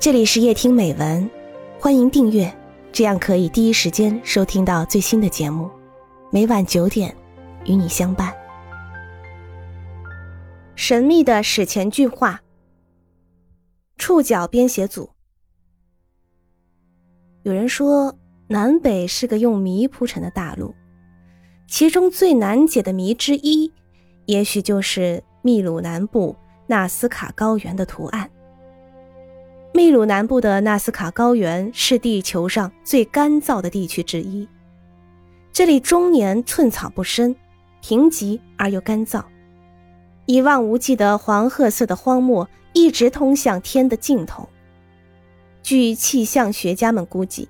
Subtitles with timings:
[0.00, 1.28] 这里是夜听美文，
[1.80, 2.56] 欢迎订阅，
[2.92, 5.68] 这样可以第一时间收听到最新的节目。
[6.30, 7.12] 每晚九点，
[7.64, 8.32] 与你相伴。
[10.76, 12.40] 神秘的史前巨画，
[13.96, 15.10] 触角编写组。
[17.42, 20.72] 有人说，南北是个用谜铺成的大陆，
[21.66, 23.72] 其中最难解的谜之一，
[24.26, 26.36] 也许就是秘鲁南部
[26.68, 28.27] 纳斯卡高原的图案。
[29.78, 34.48] 秘鲁南部的纳斯卡高原是地球上最干燥的地区之一，
[35.52, 37.32] 这里终年寸草不生，
[37.80, 39.22] 贫瘠而又干燥，
[40.26, 44.48] 一望无际的黄褐色的荒漠一直通向天的尽头。
[45.62, 47.48] 据气象学家们估计，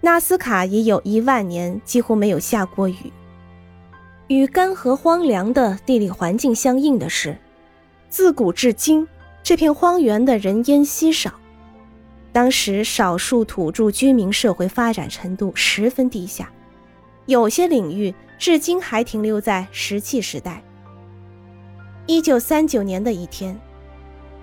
[0.00, 3.12] 纳斯卡已有一万年几乎没有下过雨。
[4.28, 7.36] 与干涸荒凉的地理环境相应的是，
[8.08, 9.08] 自古至今
[9.42, 11.32] 这片荒原的人烟稀少。
[12.32, 16.50] 当时少数土著居民社会发展程度十分低下，
[17.26, 20.62] 有些领域至今还停留在石器时代。
[22.06, 23.58] 一九三九年的一天，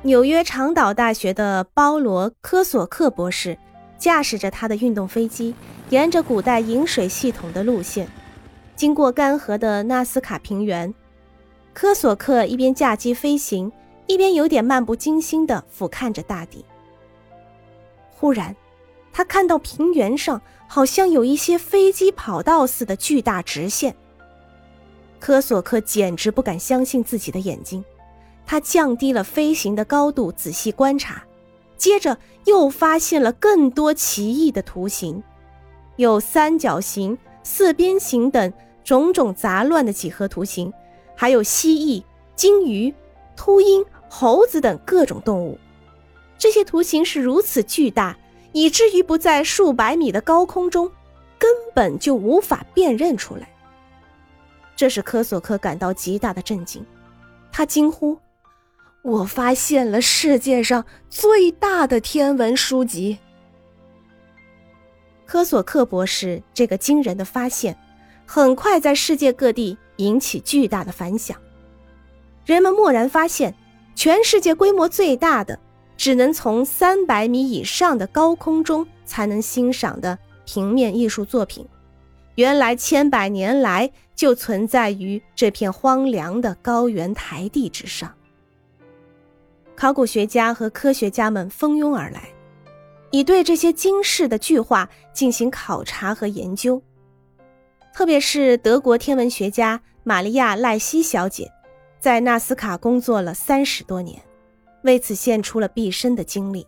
[0.01, 3.57] 纽约长岛大学的包罗科索克博士
[3.97, 5.55] 驾驶着他的运动飞机，
[5.89, 8.07] 沿着古代饮水系统的路线，
[8.75, 10.93] 经过干涸的纳斯卡平原。
[11.73, 13.71] 科索克一边驾机飞行，
[14.07, 16.63] 一边有点漫不经心地俯瞰着大地。
[18.17, 18.55] 忽然，
[19.11, 23.95] 他看到平原上好像有一些飞机跑道似的巨大直线。
[25.19, 27.83] 科索克简直不敢相信自己的眼睛，
[28.45, 31.23] 他降低了飞行的高度，仔细观察，
[31.77, 35.22] 接着又发现了更多奇异的图形，
[35.97, 40.72] 有三角形、四边形等种种杂乱的几何图形，
[41.16, 42.03] 还有蜥蜴、
[42.35, 42.94] 鲸鱼、
[43.35, 45.57] 秃鹰、猴子等各种动物。
[46.38, 48.17] 这些图形是如此巨大，
[48.52, 50.91] 以至于不在数百米的高空中，
[51.38, 53.50] 根本就无法辨认出来。
[54.75, 56.85] 这使科索克感到极大的震惊，
[57.51, 58.18] 他惊呼
[59.01, 63.18] ：“我发现了世界上最大的天文书籍！”
[65.25, 67.75] 科索克博士这个惊人的发现，
[68.25, 71.35] 很快在世界各地引起巨大的反响。
[72.45, 73.56] 人们蓦然发现，
[73.95, 75.57] 全世界规模最大的。
[75.97, 81.66] 只能从三百米以上的高空中才能欣赏的平面艺术作品，
[82.35, 88.13] 原来千百年来就存在于这片荒凉的高原台地之上。
[89.75, 92.29] 考古学家和科学家们蜂拥而来，
[93.12, 96.81] 以对这些惊世的巨画进行考察和研究。
[97.94, 101.50] 特别是德国天文学家玛利亚·赖希小姐，
[102.00, 104.22] 在纳斯卡工作了三十多年。
[104.85, 106.66] 为此献出了毕生的精力。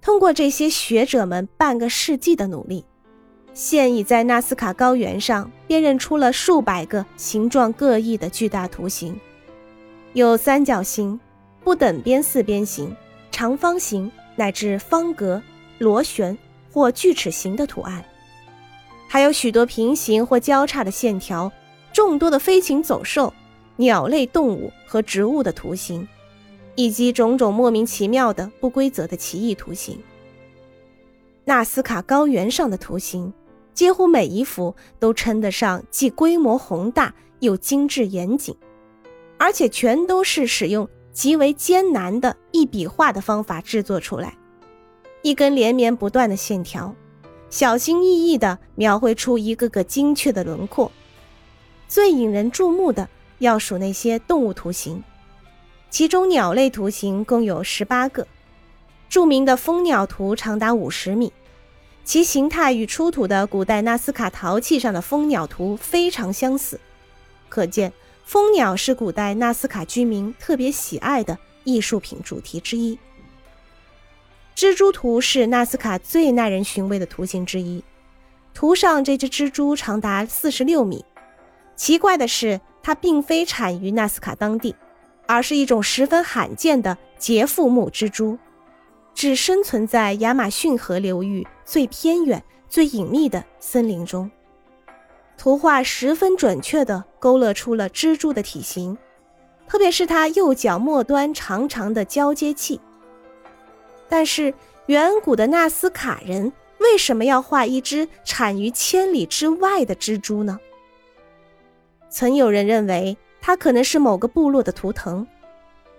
[0.00, 2.84] 通过这些学者们半个世纪的努力，
[3.54, 9.18] 现已在纳斯卡高原上辨认出了数百个形状各异的巨大图形，
[10.12, 11.18] 有三角形、
[11.62, 12.94] 不等边四边形、
[13.30, 15.40] 长方形乃至方格、
[15.78, 16.36] 螺旋
[16.72, 18.04] 或锯齿形的图案，
[19.08, 21.52] 还有许多平行或交叉的线条，
[21.92, 23.32] 众多的飞禽走兽、
[23.76, 26.08] 鸟类动物和植物的图形。
[26.74, 29.98] 以及种种莫名其妙的不规则的奇异图形。
[31.44, 33.32] 纳斯卡高原上的图形，
[33.74, 38.56] 几乎每一幅都称得上既规模宏大又精致严谨，
[39.38, 44.36] 而且全都是使用极为艰难的一笔画的方法制作出来。
[45.22, 46.94] 一根连绵不断的线条，
[47.50, 50.90] 小心翼翼地描绘出一个个精确的轮廓。
[51.88, 55.02] 最引人注目的要数那些动物图形。
[55.92, 58.26] 其中鸟类图形共有十八个，
[59.10, 61.30] 著名的蜂鸟图长达五十米，
[62.02, 66.80] 其形态与出土的古代纳斯卡陶器上的蜂鸟图非常相似，
[67.50, 67.92] 可见
[68.24, 72.98] 蜂鸟是古代纳斯卡居民特别喜爱的艺术品主题之一。
[74.56, 77.84] 蜘蛛图是纳斯卡最耐人寻味的图形之一，
[78.54, 81.04] 图上这只蜘蛛长达四十六米，
[81.76, 84.74] 奇怪的是它并非产于纳斯卡当地。
[85.32, 88.38] 而是一种十分罕见的节腹目蜘蛛，
[89.14, 94.30] 只生存在亚马逊河流域最偏远、最隐秘的森林中。
[95.38, 98.98] 图画十分准确地勾勒出了蜘蛛的体型，
[99.66, 102.78] 特别是它右脚末端长长的交接器。
[104.10, 104.52] 但是，
[104.84, 110.60] 远古的纳斯卡人为什么要画一只产于千里之外的蜘蛛呢？
[112.10, 113.16] 曾有人认为。
[113.44, 115.26] 它可能是某个部落的图腾，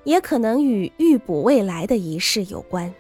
[0.06, 2.92] 也可能与预卜未来的仪式有关。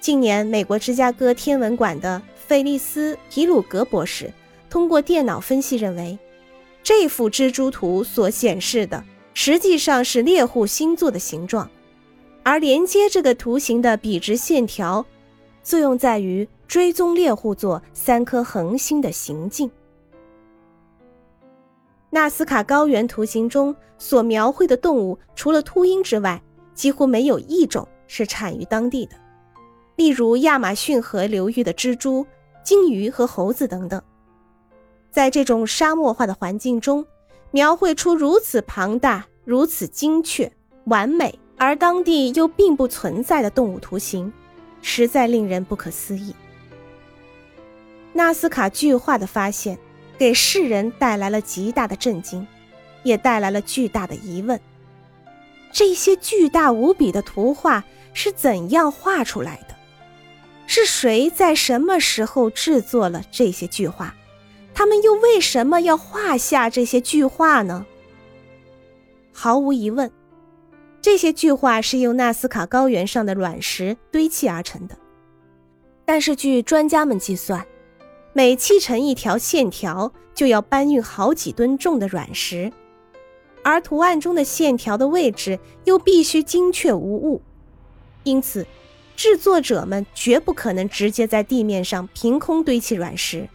[0.00, 4.32] 近年，美国芝加哥天文馆的费利斯·皮鲁格博士
[4.70, 6.16] 通过电脑分析认为，
[6.82, 9.02] 这幅蜘蛛图所显示的
[9.32, 11.68] 实际上是猎户星座的形状，
[12.44, 15.04] 而连接这个图形的笔直线条，
[15.62, 19.68] 作用在于追踪猎户座三颗恒星的行进。
[22.14, 26.40] 纳斯卡高原图形中所描绘的动物，除了秃鹰之外，
[26.72, 29.16] 几乎没有一种是产于当地的。
[29.96, 32.24] 例如亚马逊河流域的蜘蛛、
[32.62, 34.00] 鲸鱼和猴子等等，
[35.10, 37.04] 在这种沙漠化的环境中，
[37.50, 40.48] 描绘出如此庞大、如此精确、
[40.84, 44.32] 完美，而当地又并不存在的动物图形，
[44.80, 46.32] 实在令人不可思议。
[48.12, 49.76] 纳斯卡巨画的发现，
[50.18, 52.46] 给世人带来了极大的震惊，
[53.02, 54.58] 也带来了巨大的疑问：
[55.72, 59.74] 这些巨大无比的图画是怎样画出来的？
[60.66, 64.14] 是谁在什么时候制作了这些巨画？
[64.72, 67.84] 他们又为什么要画下这些巨画呢？
[69.32, 70.10] 毫无疑问，
[71.02, 74.96] 这些巨画是用纳斯卡高原上的卵石堆砌而成的。
[76.04, 77.64] 但是，据专家们计算，
[78.36, 82.72] 每砌成一条线条，就要搬运好几吨重的卵石，
[83.62, 87.40] 而图案中的线条的位置又必须精确无误，
[88.24, 88.66] 因此。
[89.16, 93.48] 制作者们绝不可能直接在地面上凭空堆砌软石，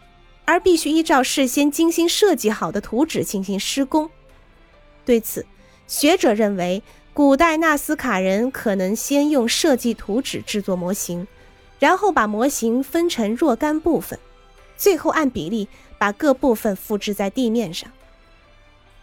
[0.46, 4.08] 而必须依照事先精心设计好的图纸进行施工。
[5.04, 5.44] 对此，
[5.86, 6.82] 学者认为，
[7.12, 11.28] 古代纳斯卡人可能先用设计图纸制作模型，
[11.78, 14.18] 然后把模型分成若干部分，
[14.80, 15.68] 最后按比例
[15.98, 17.92] 把各部分复制在地面上。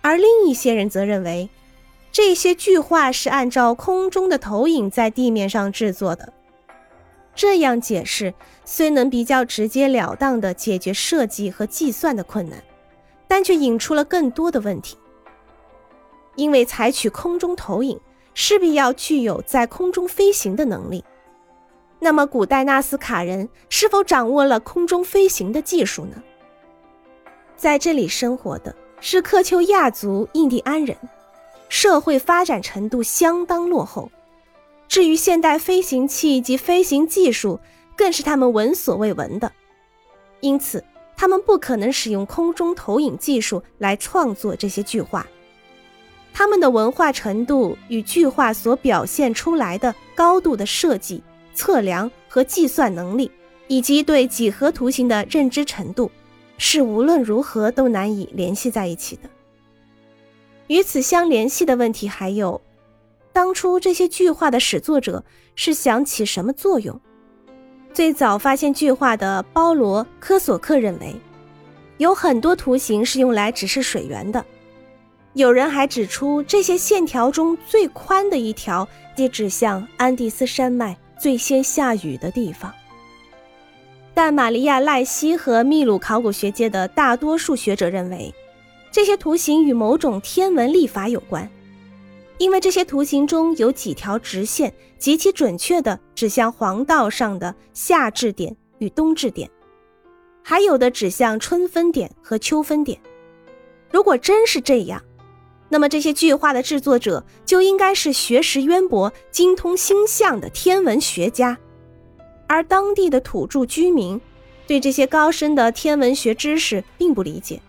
[0.01, 1.50] 而另一些人则认为，
[2.12, 6.33] 这些巨画是按照空中的投影在地面上制作的。
[7.35, 8.33] 这样解释
[8.65, 12.63] 虽能比较直截了当地解决设计和计算的困难，
[13.27, 14.97] 但却引出了更多的问题。
[16.35, 18.00] 因为采取空中投影
[18.33, 21.03] 势必要具有在空中飞行的能力，
[22.00, 26.22] 那么古代纳斯卡人是否掌握了空中飞行的技术呢？
[27.56, 30.96] 在这里生活的是克丘亚族印第安人，
[31.70, 34.12] 社会发展程度相当落后。
[34.88, 37.60] 至于现代飞行器及飞行技术，
[37.96, 39.52] 更是他们闻所未闻的，
[40.40, 40.84] 因此
[41.18, 45.26] 他们不可能使用空中投影技术来创作这些巨画。
[46.32, 51.24] 他们的文化程度与巨画所表现出来的高度的设计、
[51.57, 53.31] 测量和计算能力，
[53.68, 56.12] 以及对几何图形的认知程度，
[56.59, 59.24] 是无论如何都难以联系在一起的。
[60.68, 62.62] 与此相联系的问题还有。
[63.33, 65.24] 当初这些巨画的始作者
[65.56, 67.00] 是想起什么作用？
[67.94, 71.15] 最早发现巨画的包罗·科索克认为，
[71.98, 74.44] 有很多图形是用来指示水源的。
[75.33, 82.74] 有人还指出，这些线条中最宽的一条，即指向安第斯山脉最先下雨的地方。
[84.14, 88.34] 但玛利亚·赖西和秘鲁考古学界的大多数学者认为，
[88.92, 91.48] 这些图形与某种天文历法有关。
[92.40, 99.50] 因为这些图形中有几条直线极其准确地指向黄道上的夏至点与冬至点，
[100.44, 103.00] 还有的指向春分点和秋分点。
[103.91, 105.01] 如果真是这样，
[105.69, 111.57] 那么这些巨画的制作者就应该是学识渊博、精通星象的天文学家，
[112.47, 114.19] 而当地的土著居民
[114.65, 117.62] 对这些高深的天文学知识并不理解。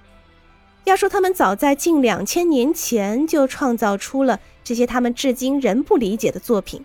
[0.85, 4.41] 要说他们早在近两千年前就创造出了。
[4.65, 6.85] 这些他们至今仍不理解的作品，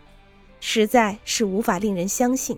[0.62, 2.58] 实在是无法令人相信。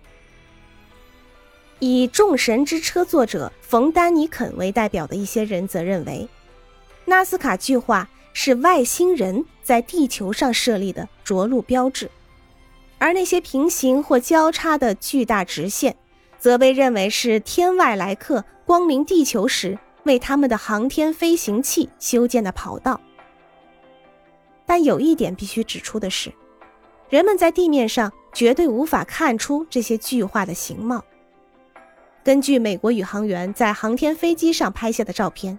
[1.79, 6.27] 以众神之车作者冯·丹尼肯为代表的一些人则认为，
[7.05, 8.07] 纳斯卡巨画
[8.38, 12.12] 是外星人在地球上设立的着陆标志，
[12.98, 15.96] 而那些平行或交叉的巨大直线，
[16.38, 23.00] 则被认为是天外来客光临地球时为他们的航天飞行器修建的跑道。
[24.65, 26.30] 但有一点必须指出的是，
[27.10, 31.01] 人们在地面上绝对无法看出这些巨化的形貌。
[32.22, 35.58] 根据美国宇航员在航天飞机上拍下的照片，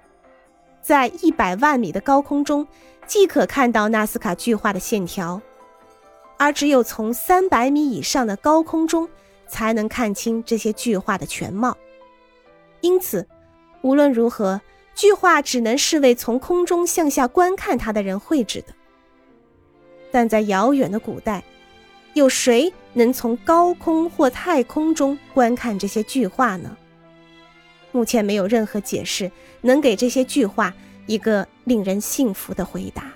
[0.86, 2.64] 在一百万米的高空中，
[3.08, 5.42] 即可看到纳斯卡巨画的线条，
[6.36, 9.08] 而只有从三百米以上的高空中，
[9.48, 11.76] 才能看清这些巨画的全貌。
[12.82, 13.26] 因此，
[13.82, 14.60] 无论如何，
[14.94, 18.72] 巨画只能是为从空中向下观看它的人绘制的。
[20.12, 21.42] 但在遥远的古代，
[22.14, 26.76] 有谁能从高空或太空中观看这些巨画呢？
[27.96, 30.74] 目前没有任何解释能给这些句话
[31.06, 33.15] 一个令人信服的回答。